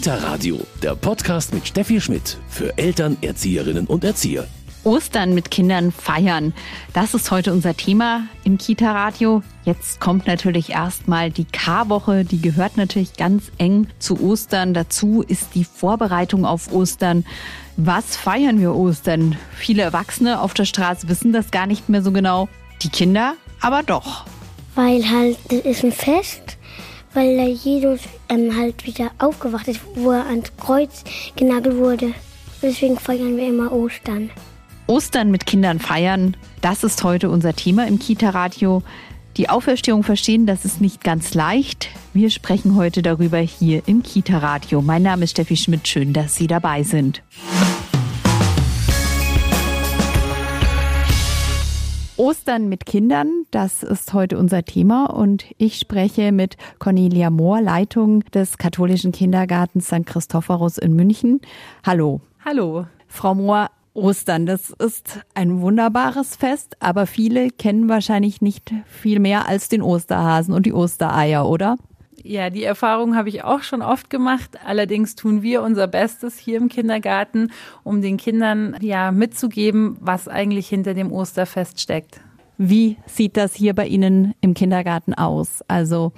[0.00, 4.48] Kita Radio, der Podcast mit Steffi Schmidt für Eltern, Erzieherinnen und Erzieher.
[4.82, 6.54] Ostern mit Kindern feiern.
[6.94, 9.42] Das ist heute unser Thema im Kita-Radio.
[9.66, 12.24] Jetzt kommt natürlich erstmal die K-Woche.
[12.24, 14.72] Die gehört natürlich ganz eng zu Ostern.
[14.72, 17.26] Dazu ist die Vorbereitung auf Ostern.
[17.76, 19.36] Was feiern wir Ostern?
[19.54, 22.48] Viele Erwachsene auf der Straße wissen das gar nicht mehr so genau.
[22.80, 24.24] Die Kinder aber doch.
[24.74, 26.56] Weil halt, das ist ein Fest,
[27.14, 31.04] weil der Jesus ähm, halt wieder aufgewacht ist, wo er ans Kreuz
[31.36, 32.12] genagelt wurde.
[32.62, 34.30] Deswegen feiern wir immer Ostern.
[34.86, 38.82] Ostern mit Kindern feiern, das ist heute unser Thema im Kita-Radio.
[39.36, 41.88] Die Auferstehung verstehen, das ist nicht ganz leicht.
[42.12, 44.82] Wir sprechen heute darüber hier im Kita-Radio.
[44.82, 45.86] Mein Name ist Steffi Schmidt.
[45.86, 47.22] Schön, dass Sie dabei sind.
[52.20, 58.20] Ostern mit Kindern, das ist heute unser Thema und ich spreche mit Cornelia Mohr, Leitung
[58.34, 60.04] des katholischen Kindergartens St.
[60.04, 61.40] Christophorus in München.
[61.82, 62.20] Hallo.
[62.44, 62.84] Hallo.
[63.08, 69.48] Frau Mohr, Ostern, das ist ein wunderbares Fest, aber viele kennen wahrscheinlich nicht viel mehr
[69.48, 71.78] als den Osterhasen und die Ostereier, oder?
[72.22, 74.58] Ja, die Erfahrung habe ich auch schon oft gemacht.
[74.64, 77.50] Allerdings tun wir unser Bestes hier im Kindergarten,
[77.82, 82.20] um den Kindern ja mitzugeben, was eigentlich hinter dem Osterfest steckt.
[82.58, 85.64] Wie sieht das hier bei Ihnen im Kindergarten aus?
[85.66, 86.12] Also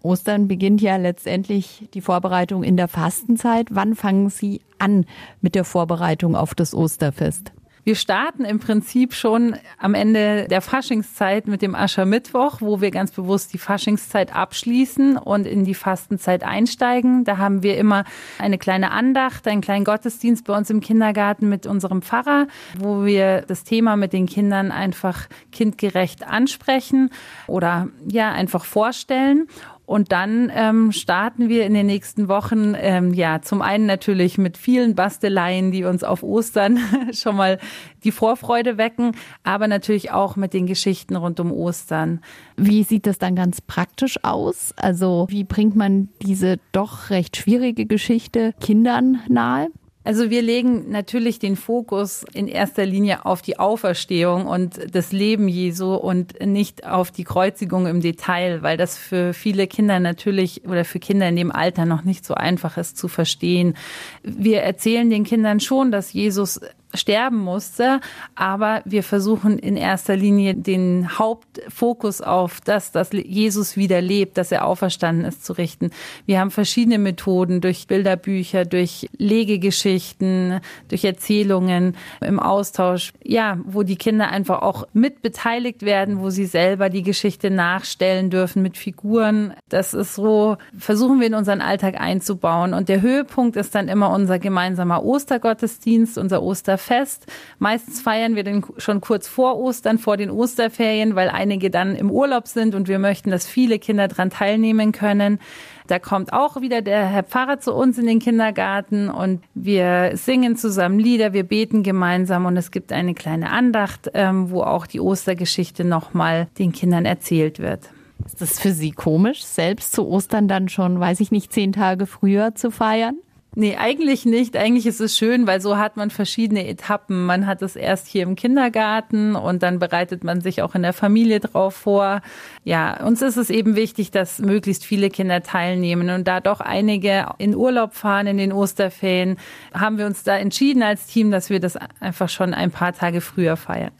[0.00, 3.66] Ostern beginnt ja letztendlich die Vorbereitung in der Fastenzeit.
[3.70, 5.06] Wann fangen Sie an
[5.40, 7.52] mit der Vorbereitung auf das Osterfest?
[7.84, 13.12] Wir starten im Prinzip schon am Ende der Faschingszeit mit dem Aschermittwoch, wo wir ganz
[13.12, 17.24] bewusst die Faschingszeit abschließen und in die Fastenzeit einsteigen.
[17.24, 18.04] Da haben wir immer
[18.38, 22.46] eine kleine Andacht, einen kleinen Gottesdienst bei uns im Kindergarten mit unserem Pfarrer,
[22.78, 27.10] wo wir das Thema mit den Kindern einfach kindgerecht ansprechen
[27.46, 29.46] oder ja einfach vorstellen.
[29.88, 34.58] Und dann ähm, starten wir in den nächsten Wochen, ähm, ja, zum einen natürlich mit
[34.58, 36.78] vielen Basteleien, die uns auf Ostern
[37.14, 37.58] schon mal
[38.04, 39.12] die Vorfreude wecken,
[39.44, 42.20] aber natürlich auch mit den Geschichten rund um Ostern.
[42.54, 44.74] Wie sieht das dann ganz praktisch aus?
[44.76, 49.68] Also wie bringt man diese doch recht schwierige Geschichte Kindern nahe?
[50.08, 55.48] Also wir legen natürlich den Fokus in erster Linie auf die Auferstehung und das Leben
[55.48, 60.86] Jesu und nicht auf die Kreuzigung im Detail, weil das für viele Kinder natürlich oder
[60.86, 63.74] für Kinder in dem Alter noch nicht so einfach ist zu verstehen.
[64.22, 66.58] Wir erzählen den Kindern schon, dass Jesus
[66.98, 68.00] sterben musste.
[68.34, 74.52] Aber wir versuchen in erster Linie den Hauptfokus auf das, dass Jesus wieder lebt, dass
[74.52, 75.90] er auferstanden ist, zu richten.
[76.26, 83.96] Wir haben verschiedene Methoden durch Bilderbücher, durch Legegeschichten, durch Erzählungen im Austausch, ja, wo die
[83.96, 89.54] Kinder einfach auch mit beteiligt werden, wo sie selber die Geschichte nachstellen dürfen mit Figuren.
[89.68, 92.74] Das ist so, versuchen wir in unseren Alltag einzubauen.
[92.74, 97.26] Und der Höhepunkt ist dann immer unser gemeinsamer Ostergottesdienst, unser Oster Osterfest.
[97.58, 102.10] Meistens feiern wir den schon kurz vor Ostern, vor den Osterferien, weil einige dann im
[102.10, 105.38] Urlaub sind und wir möchten, dass viele Kinder daran teilnehmen können.
[105.86, 110.56] Da kommt auch wieder der Herr Pfarrer zu uns in den Kindergarten und wir singen
[110.56, 115.00] zusammen Lieder, wir beten gemeinsam und es gibt eine kleine Andacht, ähm, wo auch die
[115.00, 117.90] Ostergeschichte nochmal den Kindern erzählt wird.
[118.26, 122.06] Ist das für Sie komisch, selbst zu Ostern dann schon, weiß ich nicht, zehn Tage
[122.06, 123.16] früher zu feiern?
[123.60, 124.56] Nee, eigentlich nicht.
[124.56, 127.26] Eigentlich ist es schön, weil so hat man verschiedene Etappen.
[127.26, 130.92] Man hat es erst hier im Kindergarten und dann bereitet man sich auch in der
[130.92, 132.22] Familie drauf vor.
[132.62, 136.08] Ja, uns ist es eben wichtig, dass möglichst viele Kinder teilnehmen.
[136.10, 139.38] Und da doch einige in Urlaub fahren in den Osterferien,
[139.74, 143.20] haben wir uns da entschieden als Team, dass wir das einfach schon ein paar Tage
[143.20, 143.90] früher feiern.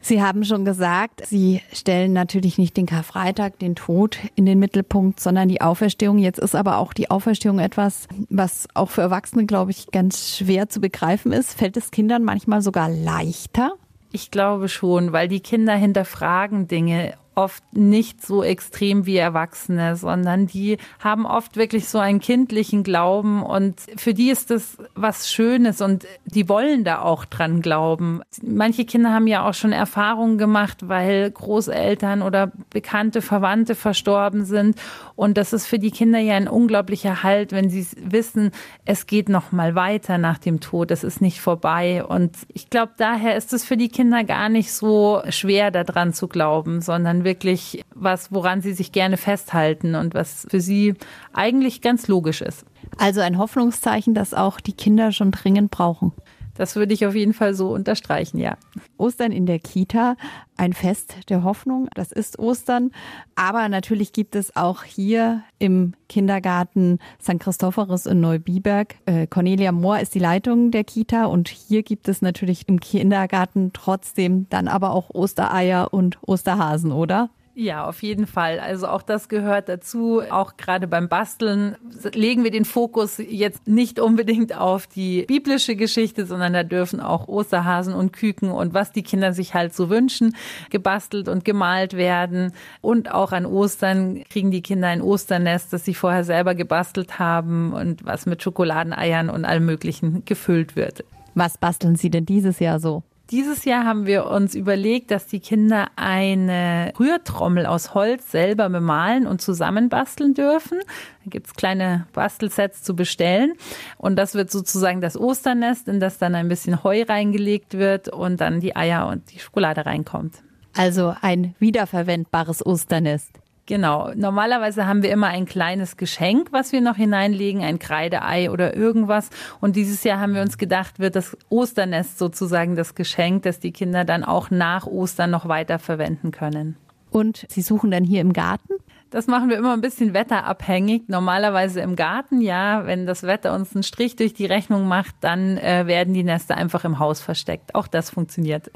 [0.00, 5.20] Sie haben schon gesagt, Sie stellen natürlich nicht den Karfreitag, den Tod in den Mittelpunkt,
[5.20, 6.18] sondern die Auferstehung.
[6.18, 10.68] Jetzt ist aber auch die Auferstehung etwas, was auch für Erwachsene, glaube ich, ganz schwer
[10.68, 11.54] zu begreifen ist.
[11.54, 13.72] Fällt es Kindern manchmal sogar leichter?
[14.10, 20.48] Ich glaube schon, weil die Kinder hinterfragen Dinge oft nicht so extrem wie Erwachsene, sondern
[20.48, 25.80] die haben oft wirklich so einen kindlichen Glauben und für die ist das was Schönes
[25.80, 28.22] und die wollen da auch dran glauben.
[28.42, 34.76] Manche Kinder haben ja auch schon Erfahrungen gemacht, weil Großeltern oder bekannte Verwandte verstorben sind
[35.14, 38.50] und das ist für die Kinder ja ein unglaublicher Halt, wenn sie wissen,
[38.84, 42.94] es geht noch mal weiter nach dem Tod, es ist nicht vorbei und ich glaube,
[42.96, 47.84] daher ist es für die Kinder gar nicht so schwer daran zu glauben, sondern wirklich
[47.94, 50.94] was, woran sie sich gerne festhalten und was für sie
[51.34, 52.64] eigentlich ganz logisch ist.
[52.96, 56.12] Also ein Hoffnungszeichen, das auch die Kinder schon dringend brauchen.
[56.58, 58.56] Das würde ich auf jeden Fall so unterstreichen, ja.
[58.98, 60.16] Ostern in der Kita,
[60.56, 62.90] ein Fest der Hoffnung, das ist Ostern.
[63.36, 67.38] Aber natürlich gibt es auch hier im Kindergarten St.
[67.38, 68.96] Christophorus in Neubiberg.
[69.06, 73.70] Äh, Cornelia Mohr ist die Leitung der Kita und hier gibt es natürlich im Kindergarten
[73.72, 77.30] trotzdem dann aber auch Ostereier und Osterhasen, oder?
[77.60, 78.60] Ja, auf jeden Fall.
[78.60, 80.22] Also auch das gehört dazu.
[80.30, 81.74] Auch gerade beim Basteln
[82.12, 87.26] legen wir den Fokus jetzt nicht unbedingt auf die biblische Geschichte, sondern da dürfen auch
[87.26, 90.36] Osterhasen und Küken und was die Kinder sich halt so wünschen,
[90.70, 92.52] gebastelt und gemalt werden.
[92.80, 97.72] Und auch an Ostern kriegen die Kinder ein Osternest, das sie vorher selber gebastelt haben
[97.72, 101.02] und was mit Schokoladeneiern und allem Möglichen gefüllt wird.
[101.34, 103.02] Was basteln Sie denn dieses Jahr so?
[103.30, 109.26] Dieses Jahr haben wir uns überlegt, dass die Kinder eine Rührtrommel aus Holz selber bemalen
[109.26, 110.78] und zusammenbasteln dürfen.
[111.24, 113.52] Da gibt's kleine Bastelsets zu bestellen.
[113.98, 118.40] Und das wird sozusagen das Osternest, in das dann ein bisschen Heu reingelegt wird und
[118.40, 120.36] dann die Eier und die Schokolade reinkommt.
[120.74, 123.30] Also ein wiederverwendbares Osternest.
[123.68, 124.10] Genau.
[124.16, 129.28] Normalerweise haben wir immer ein kleines Geschenk, was wir noch hineinlegen, ein Kreideei oder irgendwas.
[129.60, 133.70] Und dieses Jahr haben wir uns gedacht, wird das Osternest sozusagen das Geschenk, das die
[133.70, 136.76] Kinder dann auch nach Ostern noch weiter verwenden können.
[137.10, 138.72] Und Sie suchen dann hier im Garten?
[139.10, 141.02] Das machen wir immer ein bisschen wetterabhängig.
[141.08, 142.86] Normalerweise im Garten, ja.
[142.86, 146.56] Wenn das Wetter uns einen Strich durch die Rechnung macht, dann äh, werden die Nester
[146.56, 147.74] einfach im Haus versteckt.
[147.74, 148.70] Auch das funktioniert.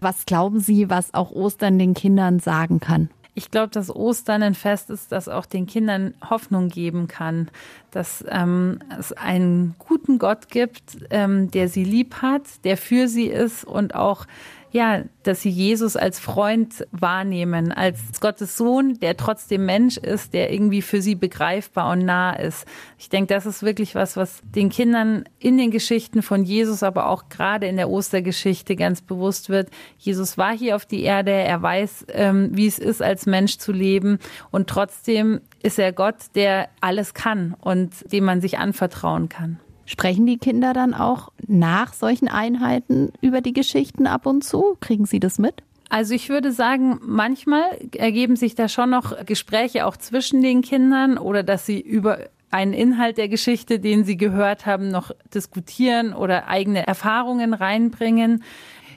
[0.00, 3.08] Was glauben Sie, was auch Ostern den Kindern sagen kann?
[3.34, 7.50] Ich glaube, dass Ostern ein Fest ist, das auch den Kindern Hoffnung geben kann,
[7.90, 13.26] dass ähm, es einen guten Gott gibt, ähm, der sie lieb hat, der für sie
[13.26, 14.26] ist und auch
[14.72, 20.50] ja, dass sie Jesus als Freund wahrnehmen, als Gottes Sohn, der trotzdem Mensch ist, der
[20.50, 22.66] irgendwie für sie begreifbar und nah ist.
[22.98, 27.10] Ich denke, das ist wirklich was, was den Kindern in den Geschichten von Jesus, aber
[27.10, 29.68] auch gerade in der Ostergeschichte ganz bewusst wird.
[29.98, 33.72] Jesus war hier auf die Erde, er weiß, ähm, wie es ist, als Mensch zu
[33.72, 34.18] leben
[34.50, 39.60] und trotzdem ist er Gott, der alles kann und dem man sich anvertrauen kann.
[39.86, 44.76] Sprechen die Kinder dann auch nach solchen Einheiten über die Geschichten ab und zu?
[44.80, 45.62] Kriegen sie das mit?
[45.88, 47.64] Also ich würde sagen, manchmal
[47.96, 52.18] ergeben sich da schon noch Gespräche auch zwischen den Kindern oder dass sie über
[52.50, 58.42] einen Inhalt der Geschichte, den sie gehört haben, noch diskutieren oder eigene Erfahrungen reinbringen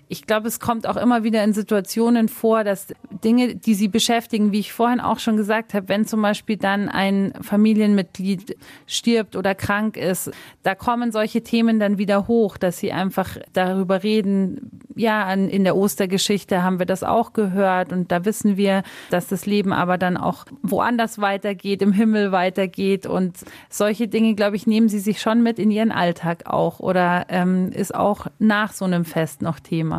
[0.08, 2.88] ich glaube, es kommt auch immer wieder in Situationen vor, dass
[3.24, 6.90] Dinge, die sie beschäftigen, wie ich vorhin auch schon gesagt habe, wenn zum Beispiel dann
[6.90, 8.56] ein Familienmitglied
[8.86, 10.32] stirbt oder krank ist,
[10.64, 14.72] da kommen solche Themen dann wieder hoch, dass sie einfach darüber reden.
[14.96, 19.46] Ja, in der Ostergeschichte haben wir das auch gehört und da wissen wir, dass das
[19.46, 23.38] Leben aber dann auch woanders weitergeht, im Himmel weitergeht und
[23.70, 27.72] solche Dinge, glaube ich, nehmen sie sich schon mit in ihren Alltag auch oder ähm,
[27.72, 29.95] ist auch nach so einem Fest noch Thema.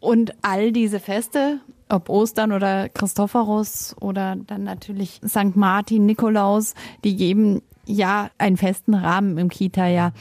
[0.00, 5.56] Und all diese Feste, ob Ostern oder Christophorus oder dann natürlich St.
[5.56, 6.74] Martin, Nikolaus,
[7.04, 10.12] die geben ja einen festen Rahmen im Kita-Jahr.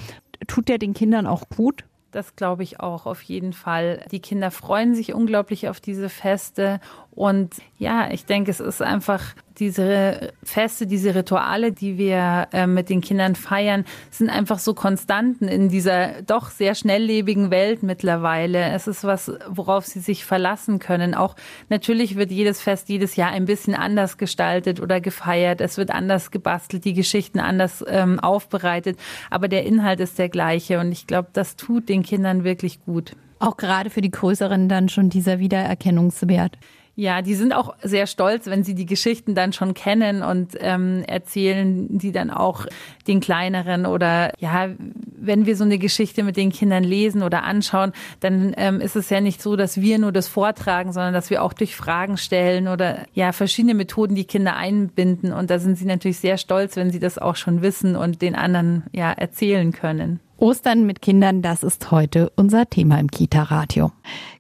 [0.47, 1.83] Tut der den Kindern auch gut?
[2.11, 4.05] Das glaube ich auch auf jeden Fall.
[4.11, 6.79] Die Kinder freuen sich unglaublich auf diese Feste.
[7.11, 12.89] Und ja, ich denke, es ist einfach diese Feste, diese Rituale, die wir äh, mit
[12.89, 18.71] den Kindern feiern, sind einfach so Konstanten in dieser doch sehr schnelllebigen Welt mittlerweile.
[18.71, 21.15] Es ist was, worauf sie sich verlassen können.
[21.15, 21.35] Auch
[21.69, 25.61] natürlich wird jedes Fest jedes Jahr ein bisschen anders gestaltet oder gefeiert.
[25.61, 28.99] Es wird anders gebastelt, die Geschichten anders ähm, aufbereitet.
[29.29, 30.79] Aber der Inhalt ist der gleiche.
[30.79, 33.15] Und ich glaube, das tut den Kindern wirklich gut.
[33.39, 36.57] Auch gerade für die Größeren dann schon dieser Wiedererkennungswert.
[36.99, 41.03] Ja, die sind auch sehr stolz, wenn sie die Geschichten dann schon kennen und ähm,
[41.05, 42.65] erzählen die dann auch
[43.05, 44.69] den kleineren oder ja,
[45.15, 49.11] wenn wir so eine Geschichte mit den Kindern lesen oder anschauen, dann ähm, ist es
[49.11, 52.67] ja nicht so, dass wir nur das vortragen, sondern dass wir auch durch Fragen stellen
[52.67, 56.89] oder ja verschiedene Methoden die Kinder einbinden und da sind sie natürlich sehr stolz, wenn
[56.89, 60.19] sie das auch schon wissen und den anderen ja erzählen können.
[60.39, 63.91] Ostern mit Kindern, das ist heute unser Thema im Kita-Radio.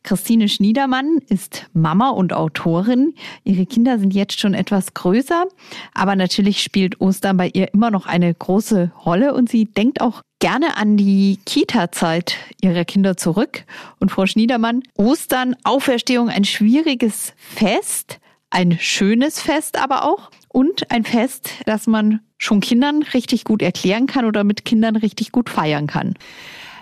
[0.03, 3.15] Christine Schniedermann ist Mama und Autorin.
[3.43, 5.45] Ihre Kinder sind jetzt schon etwas größer,
[5.95, 10.21] aber natürlich spielt Ostern bei ihr immer noch eine große Rolle und sie denkt auch
[10.37, 13.65] gerne an die Kita-Zeit ihrer Kinder zurück.
[13.99, 18.19] Und Frau Schniedermann, Ostern, Auferstehung, ein schwieriges Fest,
[18.51, 24.07] ein schönes Fest aber auch und ein Fest, das man schon Kindern richtig gut erklären
[24.07, 26.15] kann oder mit Kindern richtig gut feiern kann.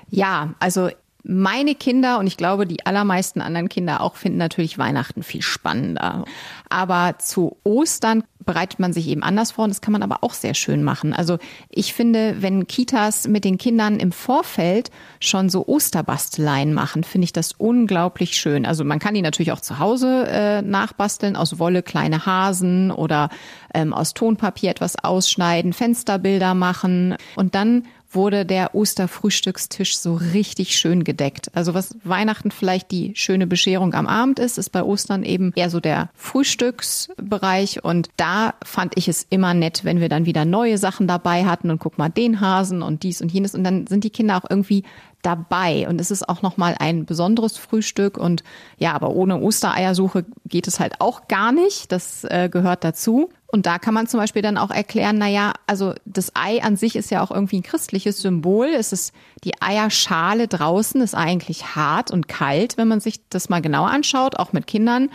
[0.10, 0.92] Ja, also
[1.28, 6.24] Meine Kinder und ich glaube die allermeisten anderen Kinder auch finden natürlich Weihnachten viel spannender.
[6.70, 10.34] Aber zu Ostern bereitet man sich eben anders vor und das kann man aber auch
[10.34, 11.14] sehr schön machen.
[11.14, 11.38] Also
[11.70, 17.34] ich finde, wenn Kitas mit den Kindern im Vorfeld schon so Osterbasteleien machen, finde ich
[17.34, 18.66] das unglaublich schön.
[18.66, 23.30] Also man kann die natürlich auch zu Hause äh, nachbasteln, aus Wolle kleine Hasen oder
[23.74, 27.84] ähm, aus Tonpapier etwas ausschneiden, Fensterbilder machen und dann
[28.16, 31.52] wurde der Osterfrühstückstisch so richtig schön gedeckt.
[31.54, 35.70] Also was Weihnachten vielleicht die schöne Bescherung am Abend ist, ist bei Ostern eben eher
[35.70, 37.84] so der Frühstücksbereich.
[37.84, 41.70] Und da fand ich es immer nett, wenn wir dann wieder neue Sachen dabei hatten
[41.70, 43.54] und guck mal den Hasen und dies und jenes.
[43.54, 44.84] Und dann sind die Kinder auch irgendwie
[45.26, 48.44] dabei und es ist auch noch mal ein besonderes Frühstück und
[48.78, 51.92] ja, aber ohne Ostereiersuche geht es halt auch gar nicht.
[51.92, 53.30] Das äh, gehört dazu.
[53.48, 56.76] Und da kann man zum Beispiel dann auch erklären, na ja, also das Ei an
[56.76, 58.68] sich ist ja auch irgendwie ein christliches Symbol.
[58.68, 59.14] Es ist
[59.44, 64.38] die Eierschale draußen ist eigentlich hart und kalt, wenn man sich das mal genauer anschaut,
[64.38, 65.10] auch mit Kindern.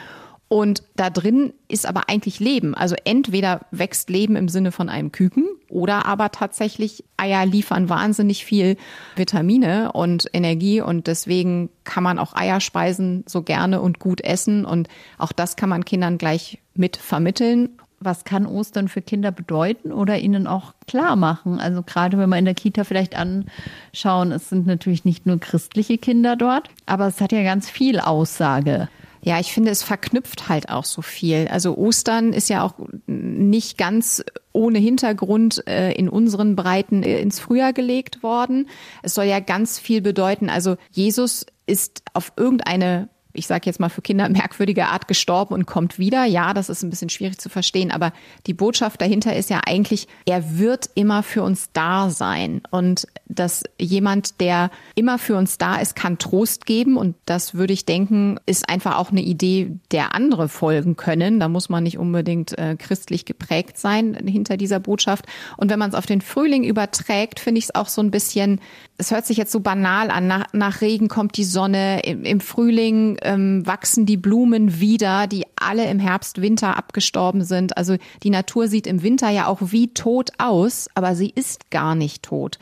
[0.52, 2.74] Und da drin ist aber eigentlich Leben.
[2.74, 8.44] Also entweder wächst Leben im Sinne von einem Küken oder aber tatsächlich Eier liefern wahnsinnig
[8.44, 8.76] viel
[9.14, 14.88] Vitamine und Energie und deswegen kann man auch Eierspeisen so gerne und gut essen und
[15.18, 17.68] auch das kann man Kindern gleich mit vermitteln
[18.00, 21.60] was kann Ostern für Kinder bedeuten oder ihnen auch klar machen?
[21.60, 25.98] Also gerade wenn wir in der Kita vielleicht anschauen, es sind natürlich nicht nur christliche
[25.98, 28.88] Kinder dort, aber es hat ja ganz viel Aussage.
[29.22, 31.48] Ja, ich finde, es verknüpft halt auch so viel.
[31.48, 32.74] Also Ostern ist ja auch
[33.06, 38.68] nicht ganz ohne Hintergrund äh, in unseren Breiten äh, ins Frühjahr gelegt worden.
[39.02, 40.48] Es soll ja ganz viel bedeuten.
[40.48, 45.66] Also Jesus ist auf irgendeine ich sage jetzt mal für Kinder merkwürdige Art gestorben und
[45.66, 46.24] kommt wieder.
[46.24, 48.12] Ja, das ist ein bisschen schwierig zu verstehen, aber
[48.46, 53.62] die Botschaft dahinter ist ja eigentlich, er wird immer für uns da sein und dass
[53.78, 58.38] jemand, der immer für uns da ist, kann Trost geben und das würde ich denken,
[58.46, 61.40] ist einfach auch eine Idee, der andere folgen können.
[61.40, 65.26] Da muss man nicht unbedingt äh, christlich geprägt sein hinter dieser Botschaft.
[65.56, 68.60] Und wenn man es auf den Frühling überträgt, finde ich es auch so ein bisschen,
[69.00, 72.40] es hört sich jetzt so banal an, nach, nach Regen kommt die Sonne, im, im
[72.40, 77.78] Frühling ähm, wachsen die Blumen wieder, die alle im Herbst, Winter abgestorben sind.
[77.78, 81.94] Also die Natur sieht im Winter ja auch wie tot aus, aber sie ist gar
[81.94, 82.58] nicht tot.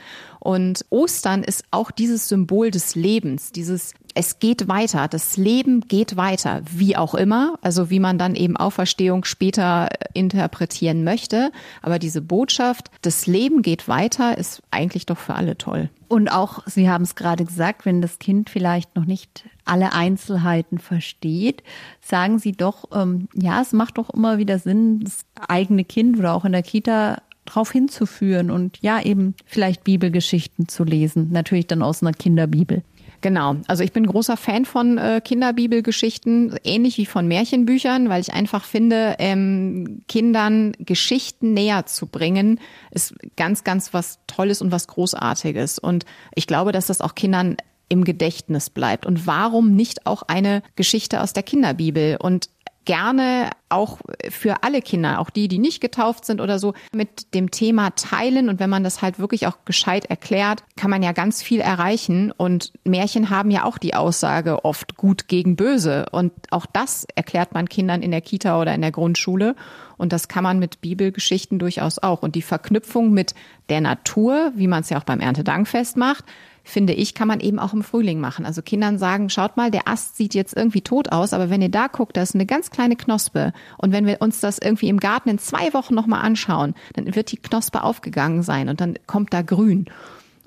[0.48, 6.16] Und Ostern ist auch dieses Symbol des Lebens, dieses es geht weiter, das Leben geht
[6.16, 11.52] weiter, wie auch immer, also wie man dann eben Auferstehung später interpretieren möchte.
[11.82, 15.90] Aber diese Botschaft, das Leben geht weiter, ist eigentlich doch für alle toll.
[16.08, 20.78] Und auch, Sie haben es gerade gesagt, wenn das Kind vielleicht noch nicht alle Einzelheiten
[20.78, 21.62] versteht,
[22.00, 26.32] sagen Sie doch, ähm, ja, es macht doch immer wieder Sinn, das eigene Kind oder
[26.32, 31.28] auch in der Kita darauf hinzuführen und ja, eben vielleicht Bibelgeschichten zu lesen.
[31.30, 32.82] Natürlich dann aus einer Kinderbibel.
[33.20, 33.56] Genau.
[33.66, 38.64] Also ich bin großer Fan von äh, Kinderbibelgeschichten, ähnlich wie von Märchenbüchern, weil ich einfach
[38.64, 42.60] finde, ähm, Kindern Geschichten näher zu bringen,
[42.92, 45.80] ist ganz, ganz was Tolles und was Großartiges.
[45.80, 47.56] Und ich glaube, dass das auch Kindern
[47.88, 49.06] im Gedächtnis bleibt.
[49.06, 52.18] Und warum nicht auch eine Geschichte aus der Kinderbibel?
[52.20, 52.50] Und
[52.84, 53.98] gerne auch
[54.30, 58.48] für alle Kinder, auch die, die nicht getauft sind oder so, mit dem Thema teilen.
[58.48, 62.32] Und wenn man das halt wirklich auch gescheit erklärt, kann man ja ganz viel erreichen.
[62.32, 66.06] Und Märchen haben ja auch die Aussage oft gut gegen böse.
[66.12, 69.54] Und auch das erklärt man Kindern in der Kita oder in der Grundschule.
[69.98, 72.22] Und das kann man mit Bibelgeschichten durchaus auch.
[72.22, 73.34] Und die Verknüpfung mit
[73.68, 76.24] der Natur, wie man es ja auch beim Erntedankfest macht,
[76.64, 78.44] finde ich, kann man eben auch im Frühling machen.
[78.44, 81.70] Also Kindern sagen, schaut mal, der Ast sieht jetzt irgendwie tot aus, aber wenn ihr
[81.70, 83.52] da guckt, da ist eine ganz kleine Knospe.
[83.78, 87.32] Und wenn wir uns das irgendwie im Garten in zwei Wochen nochmal anschauen, dann wird
[87.32, 89.86] die Knospe aufgegangen sein und dann kommt da grün.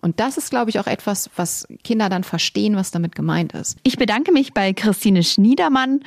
[0.02, 3.78] Und das ist, glaube ich, auch etwas, was Kinder dann verstehen, was damit gemeint ist.
[3.84, 6.02] Ich bedanke mich bei Christine Schniedermann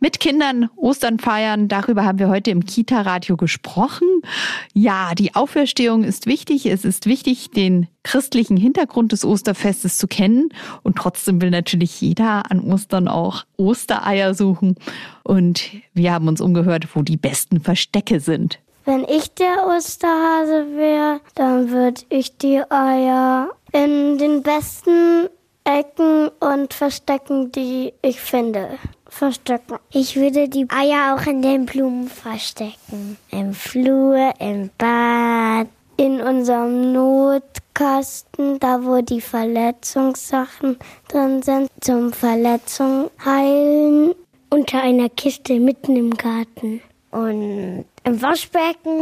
[0.00, 1.68] mit Kindern Ostern feiern.
[1.68, 4.08] Darüber haben wir heute im Kita-Radio gesprochen.
[4.72, 6.66] Ja, die Auferstehung ist wichtig.
[6.66, 10.48] Es ist wichtig, den christlichen Hintergrund des Osterfestes zu kennen.
[10.82, 14.76] Und trotzdem will natürlich jeder an Ostern auch Ostereier suchen.
[15.22, 18.58] Und wir haben uns umgehört, wo die besten Verstecke sind.
[18.86, 25.28] Wenn ich der Osterhase wäre, dann würde ich die Eier in den besten
[25.64, 28.78] Ecken und Verstecken, die ich finde
[29.10, 29.76] verstecken.
[29.92, 33.18] Ich würde die Eier auch in den Blumen verstecken.
[33.30, 43.10] Im Flur, im Bad, in unserem Notkasten, da wo die Verletzungssachen drin sind, zum Verletzung
[43.24, 44.14] heilen.
[44.48, 46.80] Unter einer Kiste mitten im Garten.
[47.10, 48.96] Und im Waschbecken.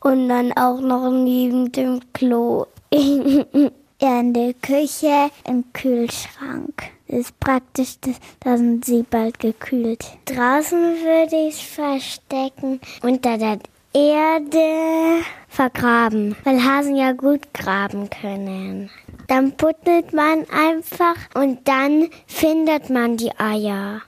[0.00, 2.66] Und dann auch noch neben dem Klo.
[4.02, 6.90] Ja, in der Küche, im Kühlschrank.
[7.06, 7.98] Das ist praktisch,
[8.40, 10.04] da sind sie bald gekühlt.
[10.24, 13.60] Draußen würde ich es verstecken unter der
[13.92, 18.90] Erde vergraben, weil Hasen ja gut graben können.
[19.28, 24.02] Dann buddelt man einfach und dann findet man die Eier.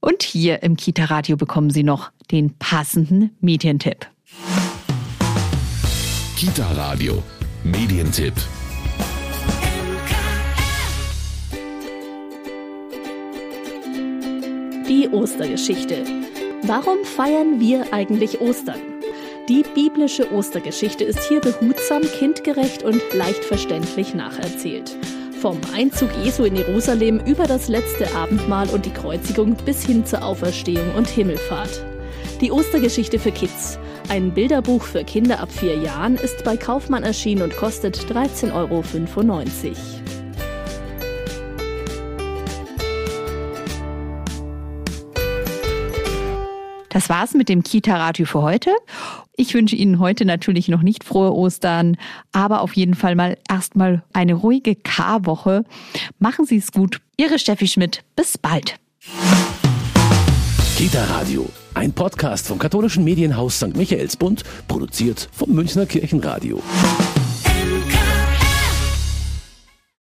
[0.00, 4.08] Und hier im Kita-Radio bekommen Sie noch den passenden Medientipp.
[6.36, 7.22] Kita-Radio,
[7.64, 8.34] Medientipp.
[14.98, 16.02] Die Ostergeschichte.
[16.62, 18.80] Warum feiern wir eigentlich Ostern?
[19.48, 24.96] Die biblische Ostergeschichte ist hier behutsam, kindgerecht und leicht verständlich nacherzählt.
[25.40, 30.24] Vom Einzug Jesu in Jerusalem über das letzte Abendmahl und die Kreuzigung bis hin zur
[30.24, 31.84] Auferstehung und Himmelfahrt.
[32.40, 33.78] Die Ostergeschichte für Kids.
[34.08, 38.82] Ein Bilderbuch für Kinder ab vier Jahren ist bei Kaufmann erschienen und kostet 13,95 Euro.
[46.98, 48.72] Das war's mit dem Kita-Radio für heute.
[49.36, 51.96] Ich wünsche Ihnen heute natürlich noch nicht frohe Ostern,
[52.32, 55.62] aber auf jeden Fall mal erstmal eine ruhige K-Woche.
[56.18, 57.00] Machen Sie es gut.
[57.16, 58.02] Ihre Steffi Schmidt.
[58.16, 58.80] Bis bald.
[60.76, 63.76] Kita Radio, ein Podcast vom katholischen Medienhaus St.
[63.76, 66.60] Michaelsbund, produziert vom Münchner Kirchenradio.